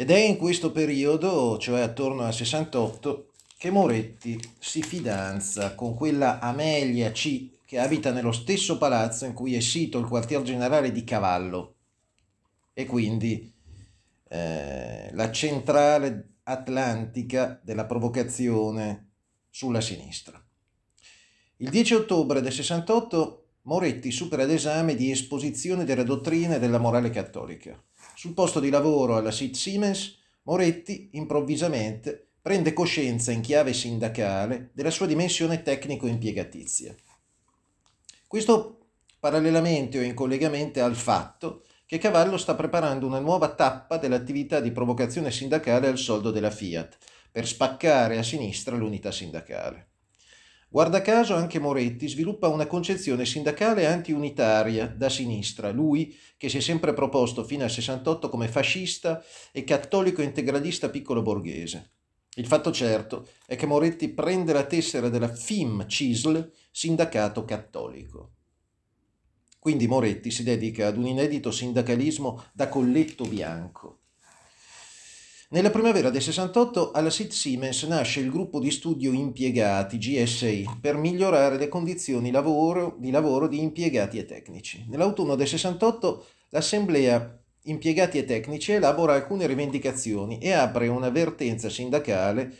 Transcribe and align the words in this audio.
Ed 0.00 0.10
è 0.10 0.16
in 0.16 0.38
questo 0.38 0.72
periodo, 0.72 1.58
cioè 1.58 1.80
attorno 1.80 2.22
al 2.22 2.32
68, 2.32 3.32
che 3.58 3.70
Moretti 3.70 4.40
si 4.58 4.82
fidanza 4.82 5.74
con 5.74 5.94
quella 5.94 6.38
Amelia 6.38 7.12
C 7.12 7.50
che 7.66 7.78
abita 7.78 8.10
nello 8.10 8.32
stesso 8.32 8.78
palazzo 8.78 9.26
in 9.26 9.34
cui 9.34 9.54
è 9.54 9.60
sito 9.60 9.98
il 9.98 10.06
quartier 10.06 10.40
generale 10.40 10.90
di 10.90 11.04
Cavallo 11.04 11.74
e 12.72 12.86
quindi 12.86 13.52
eh, 14.26 15.10
la 15.12 15.30
centrale 15.30 16.36
atlantica 16.44 17.60
della 17.62 17.84
provocazione 17.84 19.10
sulla 19.50 19.82
sinistra. 19.82 20.42
Il 21.58 21.68
10 21.68 21.92
ottobre 21.92 22.40
del 22.40 22.52
68 22.54 23.48
Moretti 23.62 24.10
supera 24.10 24.44
l'esame 24.44 24.94
di 24.94 25.10
esposizione 25.10 25.84
della 25.84 26.02
dottrina 26.02 26.54
e 26.54 26.58
della 26.58 26.78
morale 26.78 27.10
cattolica. 27.10 27.78
Sul 28.14 28.32
posto 28.32 28.58
di 28.58 28.70
lavoro 28.70 29.16
alla 29.16 29.30
SIT 29.30 29.54
Siemens, 29.54 30.18
Moretti 30.44 31.10
improvvisamente 31.12 32.28
prende 32.40 32.72
coscienza 32.72 33.32
in 33.32 33.42
chiave 33.42 33.74
sindacale 33.74 34.70
della 34.72 34.90
sua 34.90 35.06
dimensione 35.06 35.62
tecnico-impiegatizia. 35.62 36.94
Questo 38.26 38.78
parallelamente 39.20 39.98
o 39.98 40.02
in 40.02 40.14
collegamento 40.14 40.82
al 40.82 40.96
fatto 40.96 41.64
che 41.84 41.98
Cavallo 41.98 42.38
sta 42.38 42.54
preparando 42.54 43.06
una 43.06 43.18
nuova 43.18 43.54
tappa 43.54 43.98
dell'attività 43.98 44.60
di 44.60 44.70
provocazione 44.70 45.30
sindacale 45.30 45.88
al 45.88 45.98
soldo 45.98 46.30
della 46.30 46.50
Fiat, 46.50 46.96
per 47.30 47.46
spaccare 47.46 48.16
a 48.16 48.22
sinistra 48.22 48.76
l'unità 48.76 49.12
sindacale. 49.12 49.89
Guarda 50.72 51.02
caso 51.02 51.34
anche 51.34 51.58
Moretti 51.58 52.06
sviluppa 52.06 52.46
una 52.46 52.68
concezione 52.68 53.26
sindacale 53.26 53.86
antiunitaria 53.86 54.86
da 54.86 55.08
sinistra, 55.08 55.72
lui 55.72 56.16
che 56.36 56.48
si 56.48 56.58
è 56.58 56.60
sempre 56.60 56.94
proposto 56.94 57.42
fino 57.42 57.64
al 57.64 57.70
68 57.72 58.28
come 58.28 58.46
fascista 58.46 59.20
e 59.50 59.64
cattolico 59.64 60.22
integralista 60.22 60.88
piccolo 60.88 61.22
borghese. 61.22 61.94
Il 62.36 62.46
fatto 62.46 62.70
certo 62.70 63.26
è 63.46 63.56
che 63.56 63.66
Moretti 63.66 64.10
prende 64.10 64.52
la 64.52 64.64
tessera 64.64 65.08
della 65.08 65.34
FIM 65.34 65.88
CISL, 65.88 66.52
sindacato 66.70 67.44
cattolico. 67.44 68.34
Quindi 69.58 69.88
Moretti 69.88 70.30
si 70.30 70.44
dedica 70.44 70.86
ad 70.86 70.96
un 70.96 71.06
inedito 71.06 71.50
sindacalismo 71.50 72.44
da 72.52 72.68
colletto 72.68 73.24
bianco. 73.24 73.99
Nella 75.52 75.70
primavera 75.70 76.10
del 76.10 76.22
68 76.22 76.92
alla 76.92 77.10
SIT 77.10 77.32
Siemens 77.32 77.82
nasce 77.82 78.20
il 78.20 78.30
gruppo 78.30 78.60
di 78.60 78.70
studio 78.70 79.10
impiegati 79.10 79.98
GSI 79.98 80.78
per 80.80 80.96
migliorare 80.96 81.58
le 81.58 81.66
condizioni 81.66 82.30
lavoro, 82.30 82.94
di 83.00 83.10
lavoro 83.10 83.48
di 83.48 83.60
impiegati 83.60 84.16
e 84.18 84.26
tecnici. 84.26 84.86
Nell'autunno 84.88 85.34
del 85.34 85.48
68 85.48 86.24
l'assemblea 86.50 87.36
impiegati 87.62 88.18
e 88.18 88.24
tecnici 88.24 88.70
elabora 88.70 89.14
alcune 89.14 89.48
rivendicazioni 89.48 90.38
e 90.38 90.52
apre 90.52 90.86
una 90.86 91.10
vertenza 91.10 91.68
sindacale 91.68 92.56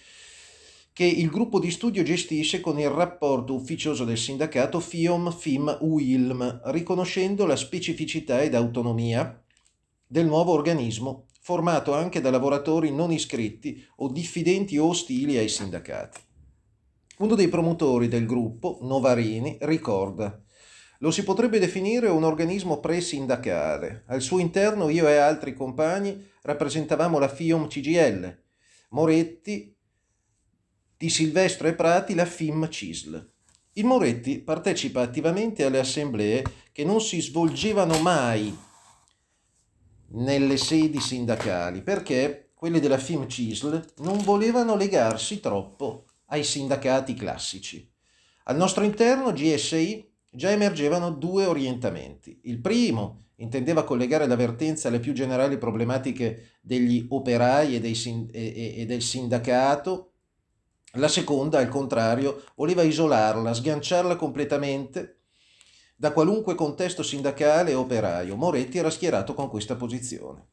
che 0.92 1.04
il 1.04 1.30
gruppo 1.30 1.60
di 1.60 1.70
studio 1.70 2.02
gestisce 2.02 2.58
con 2.58 2.76
il 2.80 2.90
rapporto 2.90 3.54
ufficioso 3.54 4.04
del 4.04 4.18
sindacato 4.18 4.80
FIOM 4.80 5.30
FIM 5.30 5.78
UILM, 5.80 6.62
riconoscendo 6.64 7.46
la 7.46 7.54
specificità 7.54 8.42
ed 8.42 8.56
autonomia 8.56 9.40
del 10.04 10.26
nuovo 10.26 10.50
organismo, 10.50 11.26
formato 11.50 11.92
anche 11.94 12.20
da 12.20 12.30
lavoratori 12.30 12.92
non 12.92 13.10
iscritti 13.10 13.84
o 13.96 14.08
diffidenti 14.08 14.78
o 14.78 14.86
ostili 14.86 15.36
ai 15.36 15.48
sindacati. 15.48 16.20
Uno 17.18 17.34
dei 17.34 17.48
promotori 17.48 18.06
del 18.06 18.24
gruppo, 18.24 18.78
Novarini, 18.82 19.58
ricorda 19.62 20.40
lo 21.02 21.10
si 21.10 21.24
potrebbe 21.24 21.58
definire 21.58 22.08
un 22.08 22.22
organismo 22.22 22.78
pre-sindacale. 22.78 24.04
Al 24.08 24.20
suo 24.20 24.38
interno 24.38 24.90
io 24.90 25.08
e 25.08 25.16
altri 25.16 25.54
compagni 25.54 26.24
rappresentavamo 26.42 27.18
la 27.18 27.28
FIOM 27.28 27.66
CGL, 27.66 28.42
Moretti, 28.90 29.74
di 30.96 31.10
Silvestro 31.10 31.66
e 31.66 31.74
Prati 31.74 32.14
la 32.14 32.26
FIM 32.26 32.68
CISL. 32.68 33.32
Il 33.72 33.86
Moretti 33.86 34.40
partecipa 34.40 35.00
attivamente 35.00 35.64
alle 35.64 35.78
assemblee 35.80 36.44
che 36.70 36.84
non 36.84 37.00
si 37.00 37.20
svolgevano 37.20 37.98
mai 37.98 38.56
nelle 40.12 40.56
sedi 40.56 41.00
sindacali 41.00 41.82
perché 41.82 42.50
quelli 42.54 42.80
della 42.80 42.98
FIM 42.98 43.26
CISL 43.26 43.92
non 43.98 44.18
volevano 44.18 44.76
legarsi 44.76 45.40
troppo 45.40 46.04
ai 46.26 46.44
sindacati 46.44 47.14
classici. 47.14 47.88
Al 48.44 48.56
nostro 48.56 48.84
interno 48.84 49.32
GSI 49.32 50.08
già 50.28 50.50
emergevano 50.50 51.10
due 51.10 51.46
orientamenti. 51.46 52.40
Il 52.44 52.60
primo 52.60 53.28
intendeva 53.36 53.84
collegare 53.84 54.26
l'avvertenza 54.26 54.88
alle 54.88 55.00
più 55.00 55.12
generali 55.12 55.58
problematiche 55.58 56.58
degli 56.60 57.06
operai 57.08 57.80
e, 57.80 57.94
sin- 57.94 58.28
e-, 58.30 58.74
e 58.76 58.86
del 58.86 59.02
sindacato, 59.02 60.12
la 60.94 61.08
seconda, 61.08 61.58
al 61.58 61.68
contrario, 61.68 62.42
voleva 62.56 62.82
isolarla, 62.82 63.54
sganciarla 63.54 64.16
completamente 64.16 65.19
da 66.00 66.12
qualunque 66.12 66.54
contesto 66.54 67.02
sindacale 67.02 67.72
e 67.72 67.74
operaio. 67.74 68.34
Moretti 68.34 68.78
era 68.78 68.88
schierato 68.88 69.34
con 69.34 69.50
questa 69.50 69.76
posizione. 69.76 70.46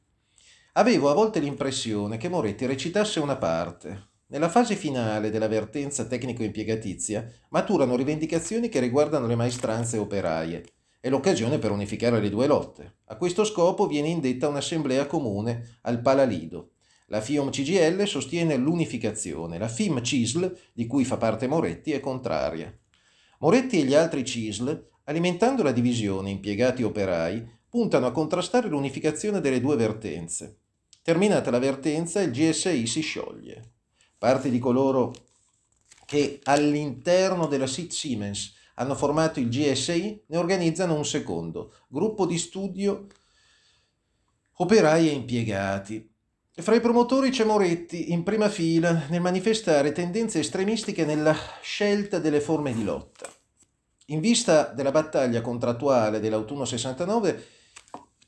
Avevo 0.73 1.09
a 1.09 1.13
volte 1.13 1.39
l'impressione 1.39 2.17
che 2.17 2.27
Moretti 2.27 2.65
recitasse 2.65 3.21
una 3.21 3.37
parte, 3.37 4.09
nella 4.27 4.49
fase 4.49 4.75
finale 4.75 5.29
della 5.29 5.47
vertenza 5.47 6.03
tecnico-impiegatizia 6.03 7.25
maturano 7.51 7.95
rivendicazioni 7.95 8.67
che 8.67 8.81
riguardano 8.81 9.25
le 9.25 9.35
maestranze 9.35 9.97
operaie. 9.97 10.65
È 10.99 11.07
l'occasione 11.07 11.59
per 11.59 11.71
unificare 11.71 12.19
le 12.19 12.29
due 12.29 12.45
lotte. 12.45 12.97
A 13.05 13.15
questo 13.15 13.45
scopo 13.45 13.87
viene 13.87 14.09
indetta 14.09 14.49
un'assemblea 14.49 15.05
comune 15.05 15.77
al 15.83 16.01
Palalido. 16.01 16.71
La 17.05 17.21
FIOM 17.21 17.51
CGL 17.51 18.05
sostiene 18.05 18.57
l'unificazione, 18.57 19.57
la 19.57 19.69
FIM 19.69 20.01
CISL, 20.01 20.53
di 20.73 20.85
cui 20.87 21.05
fa 21.05 21.15
parte 21.15 21.47
Moretti, 21.47 21.93
è 21.93 22.01
contraria. 22.01 22.77
Moretti 23.39 23.79
e 23.79 23.83
gli 23.85 23.93
altri 23.93 24.25
CISL, 24.25 24.89
alimentando 25.07 25.63
la 25.63 25.71
divisione 25.71 26.29
impiegati 26.29 26.83
operai, 26.83 27.45
puntano 27.69 28.07
a 28.07 28.11
contrastare 28.11 28.67
l'unificazione 28.67 29.39
delle 29.41 29.61
due 29.61 29.75
vertenze. 29.75 30.59
Terminata 31.01 31.49
la 31.49 31.59
vertenza, 31.59 32.21
il 32.21 32.31
GSI 32.31 32.85
si 32.85 33.01
scioglie. 33.01 33.71
Parte 34.17 34.49
di 34.49 34.59
coloro 34.59 35.13
che 36.05 36.39
all'interno 36.43 37.47
della 37.47 37.67
SIT 37.67 37.91
Siemens 37.91 38.53
hanno 38.75 38.95
formato 38.95 39.39
il 39.39 39.49
GSI 39.49 40.23
ne 40.27 40.37
organizzano 40.37 40.95
un 40.95 41.05
secondo, 41.05 41.73
gruppo 41.87 42.25
di 42.25 42.37
studio 42.37 43.07
operai 44.57 45.09
e 45.09 45.13
impiegati. 45.13 46.09
Fra 46.59 46.75
i 46.75 46.81
promotori 46.81 47.29
c'è 47.29 47.45
Moretti, 47.45 48.11
in 48.11 48.23
prima 48.23 48.49
fila, 48.49 49.05
nel 49.09 49.21
manifestare 49.21 49.91
tendenze 49.91 50.39
estremistiche 50.39 51.05
nella 51.05 51.35
scelta 51.61 52.19
delle 52.19 52.41
forme 52.41 52.73
di 52.73 52.83
lotta. 52.83 53.16
In 54.09 54.21
vista 54.21 54.67
della 54.67 54.91
battaglia 54.91 55.41
contrattuale 55.41 56.21
dell'autunno 56.21 56.63
69, 56.63 57.45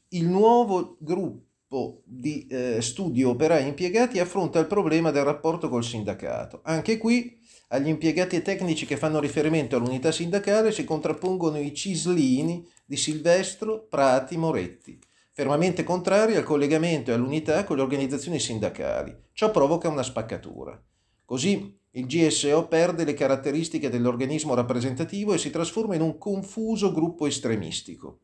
il 0.09 0.27
nuovo 0.27 0.97
gruppo 0.99 2.01
di 2.03 2.47
eh, 2.47 2.81
studi 2.81 3.23
operai 3.23 3.65
impiegati 3.65 4.19
affronta 4.19 4.59
il 4.59 4.67
problema 4.67 5.11
del 5.11 5.23
rapporto 5.23 5.69
col 5.69 5.85
sindacato. 5.85 6.59
Anche 6.63 6.97
qui 6.97 7.39
agli 7.69 7.87
impiegati 7.87 8.35
e 8.35 8.41
tecnici 8.41 8.85
che 8.85 8.97
fanno 8.97 9.21
riferimento 9.21 9.77
all'unità 9.77 10.11
sindacale 10.11 10.73
si 10.73 10.83
contrappongono 10.83 11.57
i 11.59 11.73
cislini 11.73 12.67
di 12.83 12.97
Silvestro, 12.97 13.85
Prati, 13.87 14.35
Moretti, 14.35 14.99
fermamente 15.31 15.83
contrari 15.83 16.35
al 16.35 16.43
collegamento 16.43 17.11
e 17.11 17.13
all'unità 17.13 17.63
con 17.63 17.77
le 17.77 17.83
organizzazioni 17.83 18.39
sindacali. 18.39 19.15
Ciò 19.31 19.49
provoca 19.49 19.87
una 19.87 20.03
spaccatura. 20.03 20.77
Così 21.23 21.78
il 21.91 22.05
GSO 22.05 22.67
perde 22.67 23.03
le 23.03 23.13
caratteristiche 23.13 23.89
dell'organismo 23.89 24.53
rappresentativo 24.53 25.33
e 25.33 25.37
si 25.37 25.49
trasforma 25.49 25.95
in 25.95 26.01
un 26.01 26.17
confuso 26.17 26.91
gruppo 26.91 27.25
estremistico. 27.25 28.19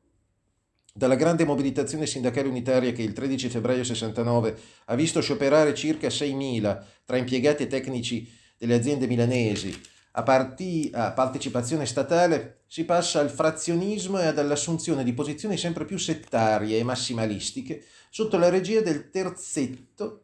Dalla 0.94 1.16
grande 1.16 1.44
mobilitazione 1.46 2.06
sindacale 2.06 2.48
unitaria 2.48 2.92
che 2.92 3.02
il 3.02 3.14
13 3.14 3.50
febbraio 3.50 3.84
69 3.84 4.58
ha 4.86 4.96
visto 4.96 5.20
scioperare 5.20 5.74
circa 5.74 6.08
6.000 6.08 6.84
tra 7.04 7.18
impiegati 7.18 7.64
e 7.64 7.68
tecnici 7.68 8.32
delle 8.58 8.76
aziende 8.76 9.08
milanesi 9.08 9.94
a, 10.18 10.24
parti- 10.24 10.90
a 10.94 11.12
partecipazione 11.12 11.86
statale, 11.86 12.64
si 12.68 12.86
passa 12.86 13.20
al 13.20 13.30
frazionismo 13.30 14.20
e 14.20 14.28
all'assunzione 14.28 15.04
di 15.04 15.14
posizioni 15.14 15.58
sempre 15.58 15.86
più 15.86 15.98
settarie 15.98 16.78
e 16.78 16.84
massimalistiche 16.84 17.84
sotto 18.10 18.38
la 18.38 18.50
regia 18.50 18.82
del 18.82 19.10
terzetto 19.10 20.24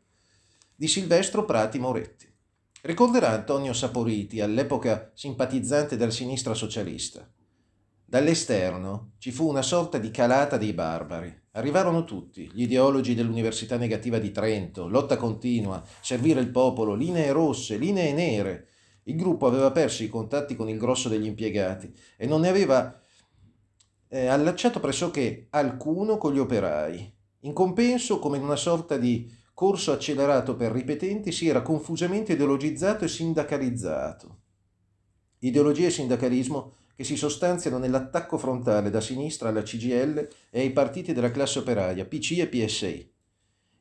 di 0.75 0.87
Silvestro 0.87 1.43
Prati 1.43 1.77
Moretti. 1.77 2.30
Ricorderà 2.83 3.29
Antonio 3.29 3.73
Saporiti, 3.73 4.41
all'epoca 4.41 5.11
simpatizzante 5.13 5.97
della 5.97 6.09
sinistra 6.09 6.55
socialista. 6.55 7.29
Dall'esterno 8.03 9.11
ci 9.19 9.31
fu 9.31 9.47
una 9.47 9.61
sorta 9.61 9.99
di 9.99 10.09
calata 10.09 10.57
dei 10.57 10.73
barbari. 10.73 11.31
Arrivarono 11.51 12.05
tutti, 12.05 12.49
gli 12.51 12.63
ideologi 12.63 13.13
dell'Università 13.13 13.77
Negativa 13.77 14.17
di 14.17 14.31
Trento, 14.31 14.87
lotta 14.87 15.15
continua, 15.15 15.83
servire 16.01 16.39
il 16.39 16.49
popolo, 16.49 16.95
linee 16.95 17.31
rosse, 17.31 17.77
linee 17.77 18.13
nere. 18.13 18.67
Il 19.03 19.15
gruppo 19.15 19.45
aveva 19.45 19.71
perso 19.71 20.01
i 20.01 20.09
contatti 20.09 20.55
con 20.55 20.67
il 20.67 20.79
grosso 20.79 21.07
degli 21.07 21.27
impiegati 21.27 21.93
e 22.17 22.25
non 22.25 22.41
ne 22.41 22.49
aveva 22.49 22.99
eh, 24.07 24.25
allacciato 24.25 24.79
pressoché 24.79 25.45
alcuno 25.51 26.17
con 26.17 26.33
gli 26.33 26.39
operai. 26.39 27.13
In 27.41 27.53
compenso, 27.53 28.17
come 28.17 28.37
in 28.37 28.43
una 28.43 28.55
sorta 28.55 28.97
di 28.97 29.31
corso 29.61 29.91
accelerato 29.91 30.55
per 30.55 30.71
ripetenti, 30.71 31.31
si 31.31 31.47
era 31.47 31.61
confusamente 31.61 32.33
ideologizzato 32.33 33.05
e 33.05 33.07
sindacalizzato. 33.07 34.39
Ideologia 35.41 35.85
e 35.85 35.91
sindacalismo 35.91 36.77
che 36.95 37.03
si 37.03 37.15
sostanziano 37.15 37.77
nell'attacco 37.77 38.39
frontale 38.39 38.89
da 38.89 38.99
sinistra 38.99 39.49
alla 39.49 39.61
CGL 39.61 40.27
e 40.49 40.61
ai 40.61 40.71
partiti 40.71 41.13
della 41.13 41.29
classe 41.29 41.59
operaia, 41.59 42.07
PC 42.07 42.39
e 42.39 42.47
PSI. 42.47 43.13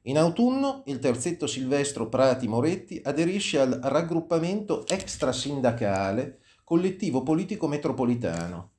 In 0.03 0.19
autunno 0.19 0.83
il 0.85 0.99
terzetto 0.99 1.47
Silvestro 1.47 2.11
Prati 2.11 2.47
Moretti 2.47 3.01
aderisce 3.03 3.59
al 3.59 3.81
raggruppamento 3.83 4.87
extrasindacale 4.87 6.41
collettivo 6.63 7.23
politico 7.23 7.67
metropolitano. 7.67 8.73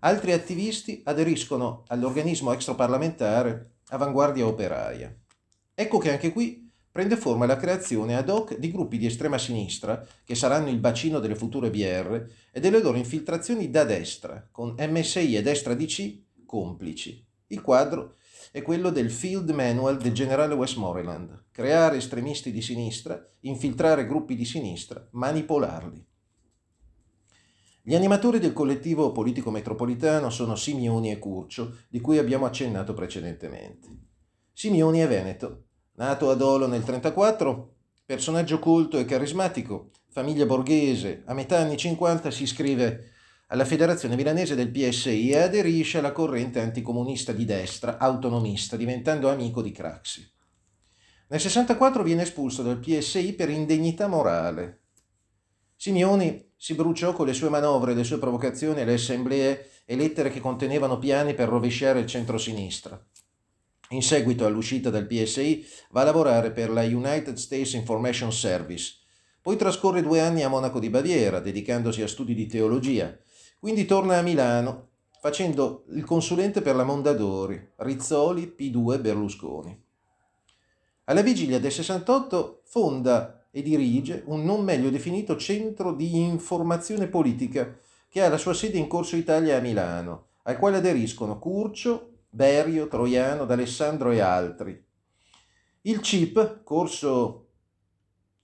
Altri 0.00 0.32
attivisti 0.32 1.00
aderiscono 1.04 1.84
all'organismo 1.86 2.50
extraparlamentare 2.52 3.74
Avanguardia 3.90 4.48
Operaia. 4.48 5.16
Ecco 5.80 5.96
che 5.96 6.10
anche 6.10 6.30
qui 6.30 6.70
prende 6.92 7.16
forma 7.16 7.46
la 7.46 7.56
creazione 7.56 8.14
ad 8.14 8.28
hoc 8.28 8.58
di 8.58 8.70
gruppi 8.70 8.98
di 8.98 9.06
estrema 9.06 9.38
sinistra, 9.38 10.06
che 10.22 10.34
saranno 10.34 10.68
il 10.68 10.76
bacino 10.76 11.20
delle 11.20 11.34
future 11.34 11.70
BR, 11.70 12.22
e 12.52 12.60
delle 12.60 12.82
loro 12.82 12.98
infiltrazioni 12.98 13.70
da 13.70 13.84
destra, 13.84 14.46
con 14.52 14.74
MSI 14.78 15.36
e 15.36 15.40
destra 15.40 15.72
DC 15.72 16.44
complici. 16.44 17.26
Il 17.46 17.62
quadro 17.62 18.16
è 18.52 18.60
quello 18.60 18.90
del 18.90 19.10
Field 19.10 19.48
Manual 19.52 19.96
del 19.96 20.12
generale 20.12 20.52
Westmoreland, 20.52 21.44
creare 21.50 21.96
estremisti 21.96 22.52
di 22.52 22.60
sinistra, 22.60 23.26
infiltrare 23.40 24.06
gruppi 24.06 24.36
di 24.36 24.44
sinistra, 24.44 25.08
manipolarli. 25.12 26.06
Gli 27.80 27.94
animatori 27.94 28.38
del 28.38 28.52
collettivo 28.52 29.12
politico 29.12 29.50
metropolitano 29.50 30.28
sono 30.28 30.56
Simioni 30.56 31.10
e 31.10 31.18
Curcio, 31.18 31.74
di 31.88 32.02
cui 32.02 32.18
abbiamo 32.18 32.44
accennato 32.44 32.92
precedentemente. 32.92 33.88
Simioni 34.52 34.98
è 34.98 35.08
veneto, 35.08 35.68
nato 36.00 36.30
ad 36.30 36.40
Olo 36.40 36.66
nel 36.66 36.80
1934, 36.80 37.74
personaggio 38.06 38.58
culto 38.58 38.96
e 38.96 39.04
carismatico, 39.04 39.90
famiglia 40.08 40.46
borghese, 40.46 41.24
a 41.26 41.34
metà 41.34 41.58
anni 41.58 41.76
50 41.76 42.30
si 42.30 42.44
iscrive 42.44 43.10
alla 43.48 43.66
federazione 43.66 44.16
milanese 44.16 44.54
del 44.54 44.70
PSI 44.70 45.28
e 45.28 45.36
aderisce 45.36 45.98
alla 45.98 46.12
corrente 46.12 46.58
anticomunista 46.58 47.32
di 47.32 47.44
destra, 47.44 47.98
autonomista, 47.98 48.76
diventando 48.76 49.28
amico 49.28 49.60
di 49.60 49.72
Craxi. 49.72 50.26
Nel 51.28 51.40
64 51.40 52.02
viene 52.02 52.22
espulso 52.22 52.62
dal 52.62 52.78
PSI 52.78 53.34
per 53.34 53.50
indegnità 53.50 54.06
morale. 54.06 54.84
Simeoni 55.76 56.52
si 56.56 56.74
bruciò 56.74 57.12
con 57.12 57.26
le 57.26 57.34
sue 57.34 57.50
manovre, 57.50 57.92
le 57.92 58.04
sue 58.04 58.18
provocazioni 58.18 58.80
alle 58.80 58.94
assemblee 58.94 59.68
e 59.84 59.96
lettere 59.96 60.30
che 60.30 60.40
contenevano 60.40 60.98
piani 60.98 61.34
per 61.34 61.48
rovesciare 61.48 62.00
il 62.00 62.06
centro-sinistra. 62.06 62.98
In 63.90 64.02
seguito 64.02 64.46
all'uscita 64.46 64.90
dal 64.90 65.06
PSI 65.06 65.66
va 65.90 66.02
a 66.02 66.04
lavorare 66.04 66.50
per 66.50 66.70
la 66.70 66.82
United 66.82 67.36
States 67.36 67.72
Information 67.74 68.32
Service. 68.32 68.94
Poi 69.42 69.56
trascorre 69.56 70.02
due 70.02 70.20
anni 70.20 70.42
a 70.42 70.48
Monaco 70.48 70.78
di 70.78 70.90
Baviera, 70.90 71.40
dedicandosi 71.40 72.02
a 72.02 72.08
studi 72.08 72.34
di 72.34 72.46
teologia 72.46 73.16
quindi 73.60 73.84
torna 73.84 74.16
a 74.16 74.22
Milano 74.22 74.88
facendo 75.20 75.84
il 75.90 76.02
consulente 76.02 76.62
per 76.62 76.74
la 76.74 76.82
Mondadori, 76.82 77.72
Rizzoli, 77.76 78.54
P2, 78.58 79.02
Berlusconi. 79.02 79.78
Alla 81.04 81.20
vigilia 81.20 81.60
del 81.60 81.70
68 81.70 82.62
fonda 82.64 83.44
e 83.50 83.60
dirige 83.60 84.22
un 84.26 84.44
non 84.44 84.64
meglio 84.64 84.88
definito 84.88 85.36
centro 85.36 85.92
di 85.92 86.22
informazione 86.22 87.06
politica 87.06 87.76
che 88.08 88.22
ha 88.22 88.30
la 88.30 88.38
sua 88.38 88.54
sede 88.54 88.78
in 88.78 88.86
Corso 88.86 89.16
Italia 89.16 89.58
a 89.58 89.60
Milano, 89.60 90.28
al 90.44 90.56
quale 90.56 90.78
aderiscono 90.78 91.38
Curcio, 91.38 92.09
Berio, 92.32 92.86
Troiano, 92.86 93.44
D'Alessandro 93.44 94.12
e 94.12 94.20
altri. 94.20 94.84
Il 95.82 96.00
CIP, 96.00 96.62
corso 96.62 97.48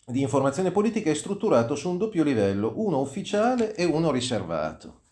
di 0.04 0.20
informazione 0.20 0.72
politica, 0.72 1.08
è 1.10 1.14
strutturato 1.14 1.76
su 1.76 1.88
un 1.88 1.96
doppio 1.96 2.24
livello, 2.24 2.72
uno 2.76 2.98
ufficiale 2.98 3.76
e 3.76 3.84
uno 3.84 4.10
riservato. 4.10 5.02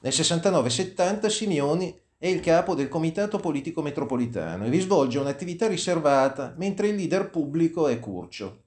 Nel 0.00 0.12
69-70 0.12 1.26
Simeoni 1.26 2.00
è 2.16 2.28
il 2.28 2.40
capo 2.40 2.74
del 2.74 2.88
Comitato 2.88 3.38
Politico 3.38 3.82
Metropolitano 3.82 4.64
e 4.64 4.70
vi 4.70 4.80
svolge 4.80 5.18
un'attività 5.18 5.68
riservata, 5.68 6.54
mentre 6.56 6.88
il 6.88 6.96
leader 6.96 7.28
pubblico 7.28 7.88
è 7.88 8.00
Curcio. 8.00 8.62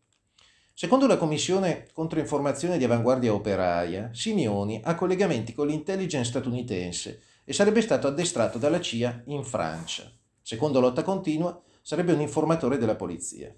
Secondo 0.73 1.07
la 1.07 1.17
Commissione 1.17 1.87
Controinformazione 1.93 2.77
di 2.77 2.83
Avanguardia 2.83 3.33
Operaia, 3.33 4.11
Simeoni 4.13 4.81
ha 4.83 4.95
collegamenti 4.95 5.53
con 5.53 5.67
l'intelligence 5.67 6.29
statunitense 6.29 7.21
e 7.51 7.53
sarebbe 7.53 7.81
stato 7.81 8.07
addestrato 8.07 8.57
dalla 8.57 8.79
CIA 8.79 9.23
in 9.25 9.43
Francia. 9.43 10.09
Secondo 10.41 10.79
Lotta 10.79 11.03
Continua, 11.03 11.61
sarebbe 11.81 12.13
un 12.13 12.21
informatore 12.21 12.77
della 12.77 12.95
polizia. 12.95 13.53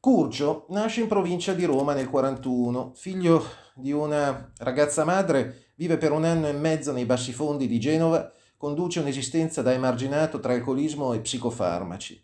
Curcio 0.00 0.66
nasce 0.70 1.00
in 1.00 1.06
provincia 1.06 1.52
di 1.52 1.64
Roma 1.64 1.94
nel 1.94 2.08
1941, 2.08 2.92
figlio 2.96 3.44
di 3.76 3.92
una 3.92 4.52
ragazza 4.58 5.04
madre 5.04 5.66
Vive 5.76 5.96
per 5.96 6.10
un 6.10 6.24
anno 6.24 6.48
e 6.48 6.52
mezzo 6.52 6.90
nei 6.90 7.06
bassi 7.06 7.32
fondi 7.32 7.68
di 7.68 7.78
Genova, 7.78 8.32
conduce 8.56 8.98
un'esistenza 8.98 9.62
da 9.62 9.72
emarginato 9.72 10.40
tra 10.40 10.52
alcolismo 10.52 11.12
e 11.12 11.20
psicofarmaci. 11.20 12.20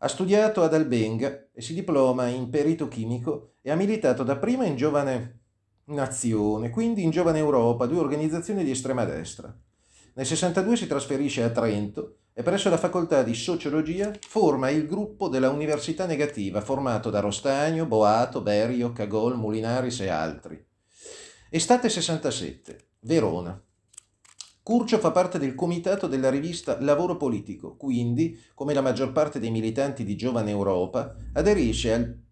Ha 0.00 0.08
studiato 0.08 0.62
ad 0.62 0.74
Albenga 0.74 1.48
e 1.54 1.62
si 1.62 1.72
diploma 1.72 2.28
in 2.28 2.50
perito 2.50 2.86
chimico 2.86 3.54
e 3.62 3.70
ha 3.70 3.76
militato 3.76 4.24
dapprima 4.24 4.66
in 4.66 4.76
Giovane 4.76 5.43
Nazione, 5.86 6.70
quindi 6.70 7.02
in 7.02 7.10
Giovane 7.10 7.38
Europa, 7.38 7.84
due 7.84 7.98
organizzazioni 7.98 8.64
di 8.64 8.70
estrema 8.70 9.04
destra. 9.04 9.54
Nel 10.14 10.24
62 10.24 10.76
si 10.76 10.86
trasferisce 10.86 11.42
a 11.42 11.50
Trento 11.50 12.16
e 12.32 12.42
presso 12.42 12.70
la 12.70 12.78
facoltà 12.78 13.22
di 13.22 13.34
sociologia 13.34 14.10
forma 14.26 14.70
il 14.70 14.86
gruppo 14.86 15.28
della 15.28 15.50
Università 15.50 16.06
Negativa, 16.06 16.62
formato 16.62 17.10
da 17.10 17.20
Rostagno, 17.20 17.84
Boato, 17.84 18.40
Berio, 18.40 18.92
Cagol, 18.92 19.36
Mulinaris 19.36 20.00
e 20.00 20.08
altri. 20.08 20.64
Estate 21.50 21.88
67, 21.88 22.78
Verona. 23.00 23.60
Curcio 24.62 24.98
fa 24.98 25.10
parte 25.10 25.38
del 25.38 25.54
comitato 25.54 26.06
della 26.06 26.30
rivista 26.30 26.80
Lavoro 26.80 27.18
Politico, 27.18 27.76
quindi, 27.76 28.40
come 28.54 28.72
la 28.72 28.80
maggior 28.80 29.12
parte 29.12 29.38
dei 29.38 29.50
militanti 29.50 30.04
di 30.04 30.16
Giovane 30.16 30.50
Europa, 30.50 31.14
aderisce 31.34 31.92
al 31.92 32.23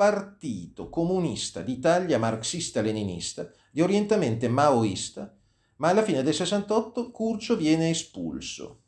Partito 0.00 0.88
Comunista 0.88 1.60
d'Italia 1.60 2.18
marxista-leninista 2.18 3.50
di 3.70 3.82
orientamento 3.82 4.48
maoista, 4.48 5.30
ma 5.76 5.90
alla 5.90 6.02
fine 6.02 6.22
del 6.22 6.32
68 6.32 7.10
Curcio 7.10 7.54
viene 7.54 7.90
espulso. 7.90 8.80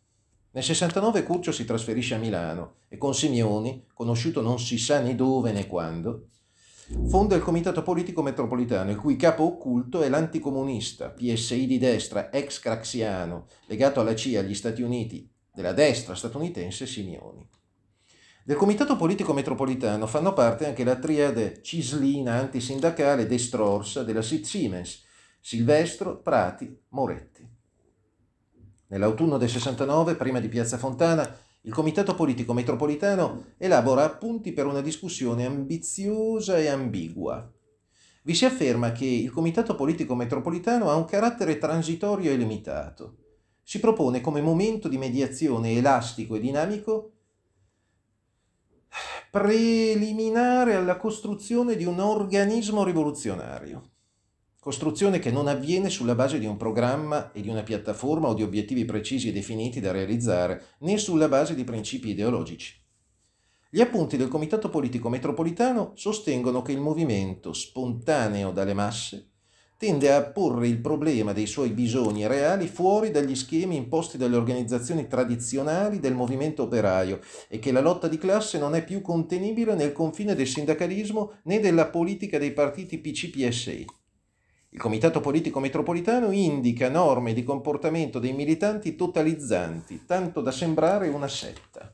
Nel 0.53 0.63
69 0.63 1.23
Curcio 1.23 1.53
si 1.53 1.67
trasferisce 1.67 2.15
a 2.15 2.19
Milano 2.19 2.77
e 2.89 2.97
con 2.97 3.15
Simeoni, 3.15 3.89
conosciuto 3.93 4.41
non 4.41 4.59
si 4.59 4.79
sa 4.79 5.01
né 5.01 5.15
dove 5.15 5.53
né 5.53 5.67
quando, 5.67 6.29
Fonda 7.09 7.37
il 7.37 7.43
Comitato 7.43 7.83
Politico 7.83 8.23
Metropolitano, 8.23 8.91
il 8.91 8.97
cui 8.97 9.17
capo 9.17 9.43
occulto 9.43 10.01
è 10.01 10.09
l'anticomunista, 10.09 11.11
PSI 11.11 11.67
di 11.67 11.77
destra, 11.77 12.33
ex 12.33 12.59
craxiano, 12.59 13.49
legato 13.67 14.01
alla 14.01 14.15
CIA 14.15 14.41
agli 14.41 14.55
Stati 14.55 14.81
Uniti, 14.81 15.31
della 15.53 15.75
destra 15.75 16.15
statunitense 16.15 16.87
Simeoni. 16.87 17.47
Del 18.45 18.57
Comitato 18.57 18.97
Politico 18.97 19.33
Metropolitano 19.33 20.09
fanno 20.09 20.33
parte 20.33 20.67
anche 20.67 20.83
la 20.83 20.97
triade 20.97 21.63
cislina 21.63 22.41
antisindacale 22.41 23.25
destrorsa 23.25 24.03
della 24.03 24.21
SIT 24.21 24.45
Siemens, 24.45 25.05
Silvestro, 25.39 26.21
Prati, 26.21 26.77
Moretti. 26.89 27.49
Nell'autunno 28.89 29.39
del 29.39 29.49
69, 29.49 30.17
prima 30.17 30.41
di 30.41 30.49
Piazza 30.49 30.77
Fontana, 30.77 31.39
il 31.61 31.73
Comitato 31.73 32.17
Politico 32.17 32.53
Metropolitano 32.53 33.45
elabora 33.59 34.03
appunti 34.03 34.51
per 34.51 34.67
una 34.67 34.81
discussione 34.81 35.47
ambiziosa 35.47 36.59
e 36.59 36.67
ambigua. 36.67 37.49
Vi 38.25 38.35
si 38.35 38.45
afferma 38.45 38.91
che 38.91 39.05
il 39.05 39.31
Comitato 39.31 39.77
Politico 39.77 40.17
Metropolitano 40.17 40.91
ha 40.91 40.97
un 40.97 41.05
carattere 41.05 41.59
transitorio 41.59 42.33
e 42.33 42.37
limitato. 42.37 43.19
Si 43.63 43.79
propone 43.79 44.21
come 44.21 44.41
momento 44.41 44.89
di 44.89 44.99
mediazione 44.99 45.75
elastico 45.75 46.35
e 46.35 46.41
dinamico 46.41 47.13
preliminare 49.33 50.75
alla 50.75 50.99
costruzione 50.99 51.75
di 51.75 51.87
un 51.87 52.01
organismo 52.01 52.85
rivoluzionario 52.85 53.93
costruzione 54.61 55.19
che 55.19 55.33
non 55.33 55.49
avviene 55.49 55.91
sulla 55.91 56.15
base 56.15 56.39
di 56.39 56.47
un 56.47 56.57
programma 56.57 57.33
e 57.33 57.41
di 57.41 57.49
una 57.49 57.65
piattaforma 57.65 58.29
o 58.29 58.35
di 58.35 58.45
obiettivi 58.45 58.85
precisi 58.85 59.29
e 59.29 59.33
definiti 59.33 59.81
da 59.81 59.91
realizzare, 59.91 60.67
né 60.81 60.99
sulla 60.99 61.27
base 61.27 61.57
di 61.57 61.65
principi 61.65 62.11
ideologici. 62.11 62.81
Gli 63.69 63.81
appunti 63.81 64.17
del 64.17 64.29
Comitato 64.29 64.69
Politico 64.69 65.09
Metropolitano 65.09 65.91
sostengono 65.97 66.63
che 66.63 66.71
il 66.71 66.79
movimento, 66.79 67.53
spontaneo 67.53 68.53
dalle 68.53 68.73
masse, 68.73 69.32
tende 69.83 70.13
a 70.13 70.23
porre 70.23 70.69
il 70.69 70.79
problema 70.79 71.33
dei 71.33 71.49
suoi 71.49 71.71
bisogni 71.71 72.29
reali 72.29 72.69
fuori 72.69 73.11
dagli 73.11 73.35
schemi 73.35 73.75
imposti 73.75 74.17
dalle 74.17 74.37
organizzazioni 74.37 75.09
tradizionali 75.09 75.99
del 75.99 76.15
movimento 76.15 76.63
operaio 76.63 77.19
e 77.49 77.59
che 77.59 77.73
la 77.73 77.81
lotta 77.81 78.07
di 78.07 78.17
classe 78.17 78.59
non 78.59 78.77
è 78.77 78.85
più 78.85 79.01
contenibile 79.01 79.75
nel 79.75 79.91
confine 79.91 80.37
del 80.37 80.47
sindacalismo 80.47 81.39
né 81.47 81.59
della 81.59 81.87
politica 81.87 82.39
dei 82.39 82.53
partiti 82.53 82.99
PCPSI. 82.99 83.87
Il 84.69 84.79
Comitato 84.79 85.19
Politico 85.19 85.59
Metropolitano 85.59 86.31
indica 86.31 86.89
norme 86.89 87.33
di 87.33 87.43
comportamento 87.43 88.21
dei 88.21 88.35
militanti 88.35 88.95
totalizzanti, 88.95 90.05
tanto 90.07 90.41
da 90.43 90.53
sembrare 90.53 91.09
una 91.09 91.27
setta. 91.27 91.93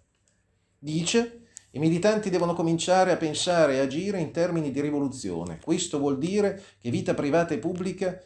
Dice 0.79 1.48
I 1.73 1.79
militanti 1.79 2.31
devono 2.31 2.55
cominciare 2.55 3.13
a 3.13 3.17
pensare 3.17 3.75
e 3.75 3.79
agire 3.81 4.21
in 4.21 4.31
termini 4.31 4.71
di 4.71 4.81
rivoluzione. 4.81 5.61
Questo 5.63 5.99
vuol 5.99 6.19
dire 6.19 6.63
che 6.79 6.91
vita 6.91 7.13
privata 7.13 7.53
e 7.53 7.59
pubblica, 7.59 8.19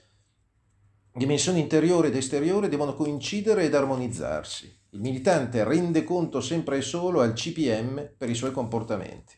dimensione 1.12 1.58
interiore 1.58 2.08
ed 2.08 2.16
esteriore 2.16 2.68
devono 2.68 2.94
coincidere 2.94 3.64
ed 3.64 3.74
armonizzarsi. 3.74 4.80
Il 4.90 5.00
militante 5.00 5.64
rende 5.64 6.04
conto 6.04 6.40
sempre 6.40 6.76
e 6.76 6.82
solo 6.82 7.20
al 7.20 7.32
CPM 7.32 8.12
per 8.16 8.30
i 8.30 8.34
suoi 8.34 8.52
comportamenti. 8.52 9.34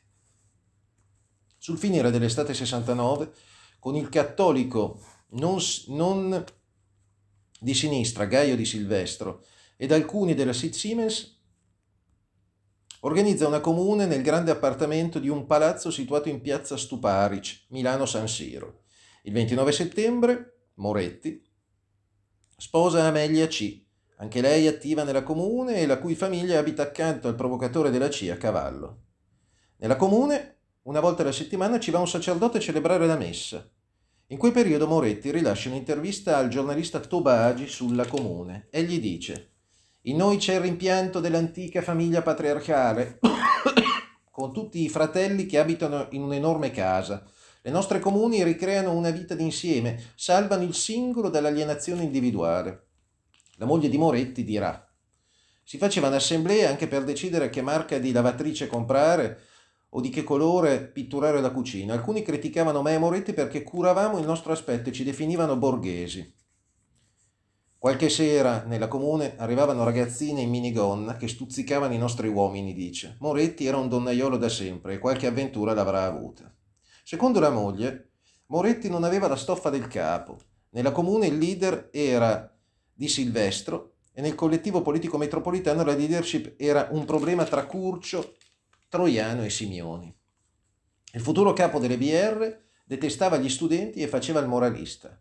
Sul 1.56 1.78
finire 1.78 2.10
dell'estate 2.10 2.52
69, 2.52 3.32
con 3.78 3.96
il 3.96 4.10
cattolico 4.10 5.00
non, 5.30 5.58
non 5.88 6.44
di 7.58 7.72
sinistra 7.72 8.26
Gaio 8.26 8.56
di 8.56 8.66
Silvestro 8.66 9.44
ed 9.76 9.92
alcuni 9.92 10.34
della 10.34 10.52
Sid 10.52 10.74
Siemens, 10.74 11.40
organizza 13.04 13.46
una 13.46 13.60
comune 13.60 14.06
nel 14.06 14.22
grande 14.22 14.50
appartamento 14.50 15.18
di 15.18 15.28
un 15.28 15.46
palazzo 15.46 15.90
situato 15.90 16.30
in 16.30 16.40
piazza 16.40 16.76
Stuparic, 16.76 17.66
Milano 17.68 18.06
San 18.06 18.28
Siro. 18.28 18.84
Il 19.22 19.32
29 19.32 19.72
settembre, 19.72 20.68
Moretti 20.76 21.42
sposa 22.56 23.04
Amelia 23.04 23.46
C., 23.46 23.82
anche 24.16 24.40
lei 24.40 24.66
attiva 24.66 25.02
nella 25.02 25.22
comune 25.22 25.80
e 25.80 25.86
la 25.86 25.98
cui 25.98 26.14
famiglia 26.14 26.58
abita 26.58 26.82
accanto 26.82 27.28
al 27.28 27.34
provocatore 27.34 27.90
della 27.90 28.08
C 28.08 28.28
a 28.32 28.36
cavallo. 28.36 29.02
Nella 29.78 29.96
comune, 29.96 30.60
una 30.82 31.00
volta 31.00 31.22
alla 31.22 31.32
settimana, 31.32 31.78
ci 31.78 31.90
va 31.90 31.98
un 31.98 32.08
sacerdote 32.08 32.56
a 32.56 32.60
celebrare 32.60 33.06
la 33.06 33.18
messa. 33.18 33.68
In 34.28 34.38
quel 34.38 34.52
periodo 34.52 34.86
Moretti 34.86 35.30
rilascia 35.30 35.68
un'intervista 35.68 36.38
al 36.38 36.48
giornalista 36.48 37.00
Tobagi 37.00 37.68
sulla 37.68 38.06
comune 38.06 38.68
e 38.70 38.82
gli 38.84 38.98
dice 38.98 39.53
in 40.06 40.16
noi 40.16 40.36
c'è 40.36 40.54
il 40.54 40.60
rimpianto 40.60 41.18
dell'antica 41.18 41.80
famiglia 41.80 42.20
patriarcale, 42.20 43.20
con 44.30 44.52
tutti 44.52 44.82
i 44.82 44.90
fratelli 44.90 45.46
che 45.46 45.58
abitano 45.58 46.08
in 46.10 46.22
un'enorme 46.22 46.70
casa. 46.70 47.24
Le 47.62 47.70
nostre 47.70 48.00
comuni 48.00 48.44
ricreano 48.44 48.92
una 48.92 49.08
vita 49.08 49.34
d'insieme, 49.34 50.12
salvano 50.14 50.62
il 50.62 50.74
singolo 50.74 51.30
dall'alienazione 51.30 52.02
individuale. 52.02 52.88
La 53.56 53.64
moglie 53.64 53.88
di 53.88 53.96
Moretti 53.96 54.44
dirà: 54.44 54.86
Si 55.62 55.78
facevano 55.78 56.16
assemblee 56.16 56.66
anche 56.66 56.86
per 56.86 57.04
decidere 57.04 57.48
che 57.48 57.62
marca 57.62 57.96
di 57.96 58.12
lavatrice 58.12 58.66
comprare 58.66 59.38
o 59.90 60.02
di 60.02 60.10
che 60.10 60.22
colore 60.22 60.84
pitturare 60.84 61.40
la 61.40 61.50
cucina. 61.50 61.94
Alcuni 61.94 62.20
criticavano 62.20 62.82
me 62.82 62.92
e 62.92 62.98
Moretti 62.98 63.32
perché 63.32 63.62
curavamo 63.62 64.18
il 64.18 64.26
nostro 64.26 64.52
aspetto 64.52 64.90
e 64.90 64.92
ci 64.92 65.02
definivano 65.02 65.56
borghesi. 65.56 66.42
Qualche 67.84 68.08
sera 68.08 68.64
nella 68.64 68.88
comune 68.88 69.34
arrivavano 69.36 69.84
ragazzine 69.84 70.40
in 70.40 70.48
minigonna 70.48 71.18
che 71.18 71.28
stuzzicavano 71.28 71.92
i 71.92 71.98
nostri 71.98 72.28
uomini, 72.28 72.72
dice. 72.72 73.18
Moretti 73.20 73.66
era 73.66 73.76
un 73.76 73.90
donnaiolo 73.90 74.38
da 74.38 74.48
sempre 74.48 74.94
e 74.94 74.98
qualche 74.98 75.26
avventura 75.26 75.74
l'avrà 75.74 76.04
avuta. 76.04 76.50
Secondo 77.02 77.40
la 77.40 77.50
moglie, 77.50 78.12
Moretti 78.46 78.88
non 78.88 79.04
aveva 79.04 79.28
la 79.28 79.36
stoffa 79.36 79.68
del 79.68 79.86
capo. 79.86 80.38
Nella 80.70 80.92
comune 80.92 81.26
il 81.26 81.36
leader 81.36 81.90
era 81.92 82.56
di 82.90 83.06
Silvestro 83.06 83.96
e 84.14 84.22
nel 84.22 84.34
collettivo 84.34 84.80
politico 84.80 85.18
metropolitano 85.18 85.84
la 85.84 85.94
leadership 85.94 86.54
era 86.56 86.88
un 86.90 87.04
problema 87.04 87.44
tra 87.44 87.66
Curcio, 87.66 88.36
Troiano 88.88 89.44
e 89.44 89.50
Simioni. 89.50 90.16
Il 91.12 91.20
futuro 91.20 91.52
capo 91.52 91.78
delle 91.78 91.98
BR 91.98 92.60
detestava 92.86 93.36
gli 93.36 93.50
studenti 93.50 94.00
e 94.00 94.08
faceva 94.08 94.40
il 94.40 94.48
moralista. 94.48 95.20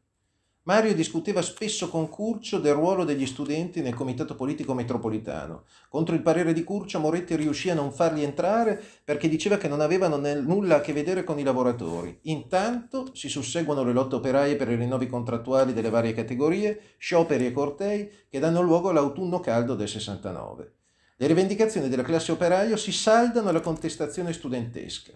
Mario 0.65 0.95
discuteva 0.95 1.41
spesso 1.41 1.89
con 1.89 2.07
Curcio 2.07 2.57
del 2.57 2.73
ruolo 2.73 3.03
degli 3.03 3.25
studenti 3.25 3.81
nel 3.81 3.93
comitato 3.93 4.33
politico 4.33 4.73
metropolitano. 4.73 5.65
Contro 5.89 6.15
il 6.15 6.21
parere 6.21 6.53
di 6.53 6.63
Curcio, 6.63 7.01
Moretti 7.01 7.35
riuscì 7.35 7.69
a 7.69 7.73
non 7.73 7.91
farli 7.91 8.23
entrare 8.23 8.81
perché 9.03 9.27
diceva 9.27 9.57
che 9.57 9.67
non 9.67 9.81
avevano 9.81 10.15
nulla 10.15 10.77
a 10.77 10.79
che 10.79 10.93
vedere 10.93 11.25
con 11.25 11.37
i 11.37 11.43
lavoratori. 11.43 12.17
Intanto 12.23 13.13
si 13.13 13.27
susseguono 13.27 13.83
le 13.83 13.91
lotte 13.91 14.15
operaie 14.15 14.55
per 14.55 14.69
i 14.69 14.77
rinnovi 14.77 15.07
contrattuali 15.07 15.73
delle 15.73 15.89
varie 15.89 16.13
categorie, 16.13 16.95
scioperi 16.97 17.45
e 17.45 17.51
cortei 17.51 18.09
che 18.29 18.39
danno 18.39 18.61
luogo 18.61 18.87
all'autunno 18.87 19.41
caldo 19.41 19.75
del 19.75 19.89
69. 19.89 20.73
Le 21.17 21.27
rivendicazioni 21.27 21.89
della 21.89 22.03
classe 22.03 22.31
operaio 22.31 22.77
si 22.77 22.93
saldano 22.93 23.49
alla 23.49 23.59
contestazione 23.59 24.31
studentesca. 24.31 25.11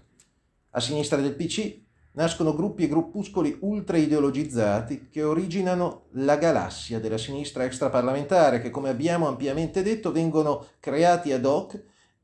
A 0.72 0.82
sinistra 0.82 1.22
del 1.22 1.36
PC 1.36 1.86
nascono 2.18 2.56
gruppi 2.56 2.84
e 2.84 2.88
gruppuscoli 2.88 3.60
ultra 3.62 3.98
ideologizzati 3.98 5.08
che 5.10 5.22
originano 5.22 6.08
la 6.14 6.36
galassia 6.36 7.00
della 7.00 7.18
sinistra 7.18 7.64
extraparlamentare 7.64 8.60
che, 8.60 8.72
come 8.72 8.90
abbiamo 8.90 9.28
ampiamente 9.28 9.84
detto, 9.84 10.12
vengono 10.12 10.66
creati 10.80 11.32
ad 11.32 11.46
hoc 11.46 11.80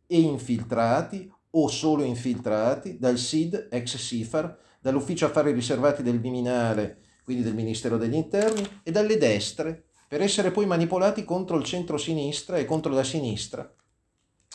e 0.08 0.20
infiltrati 0.20 1.32
o 1.52 1.68
solo 1.68 2.04
infiltrati 2.04 2.98
dal 2.98 3.20
SID 3.20 3.68
ex 3.70 3.98
SIFAR, 3.98 4.58
dall'Ufficio 4.82 5.28
Affari 5.28 5.52
Riservati 5.52 6.02
del 6.02 6.20
Viminale, 6.20 7.02
quindi 7.24 7.44
del 7.44 7.54
Ministero 7.54 7.98
degli 7.98 8.16
Interni, 8.16 8.82
e 8.82 8.90
dalle 8.90 9.18
destre, 9.20 9.86
per 10.08 10.22
essere 10.22 10.50
poi 10.50 10.66
manipolati 10.66 11.24
contro 11.24 11.58
il 11.58 11.64
centro-sinistra 11.64 12.58
e 12.58 12.66
contro 12.66 12.92
la 12.92 13.04
sinistra, 13.04 13.72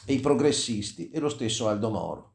e 0.05 0.13
i 0.13 0.19
progressisti 0.19 1.11
e 1.11 1.21
lo 1.21 1.29
stesso 1.29 1.69
Aldo 1.69 1.91
Moro. 1.91 2.33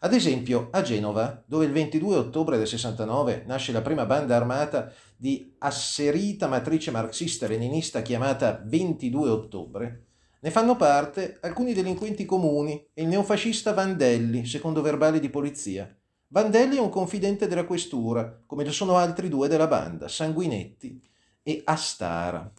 Ad 0.00 0.12
esempio, 0.12 0.68
a 0.72 0.82
Genova, 0.82 1.42
dove 1.46 1.64
il 1.64 1.72
22 1.72 2.16
ottobre 2.16 2.58
del 2.58 2.66
69 2.66 3.44
nasce 3.46 3.72
la 3.72 3.80
prima 3.80 4.04
banda 4.04 4.36
armata 4.36 4.92
di 5.16 5.54
asserita 5.58 6.46
matrice 6.48 6.90
marxista-leninista 6.90 8.02
chiamata 8.02 8.62
22 8.64 9.30
ottobre, 9.30 10.06
ne 10.38 10.50
fanno 10.50 10.76
parte 10.76 11.38
alcuni 11.40 11.72
delinquenti 11.72 12.26
comuni 12.26 12.88
e 12.92 13.02
il 13.02 13.08
neofascista 13.08 13.72
Vandelli, 13.72 14.44
secondo 14.44 14.82
verbali 14.82 15.18
di 15.18 15.30
polizia. 15.30 15.92
Vandelli 16.28 16.76
è 16.76 16.80
un 16.80 16.90
confidente 16.90 17.48
della 17.48 17.64
questura, 17.64 18.42
come 18.44 18.64
lo 18.64 18.72
sono 18.72 18.96
altri 18.96 19.28
due 19.28 19.48
della 19.48 19.66
banda, 19.66 20.08
Sanguinetti 20.08 21.00
e 21.42 21.62
Astara. 21.64 22.52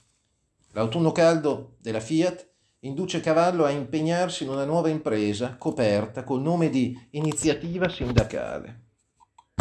L'autunno 0.72 1.12
caldo 1.12 1.76
della 1.80 2.00
Fiat 2.00 2.50
induce 2.88 3.20
Cavallo 3.20 3.66
a 3.66 3.70
impegnarsi 3.70 4.44
in 4.44 4.50
una 4.50 4.66
nuova 4.66 4.90
impresa 4.90 5.56
coperta 5.58 6.24
col 6.24 6.42
nome 6.42 6.70
di 6.70 6.98
iniziativa 7.12 7.90
sindacale. 7.90 8.87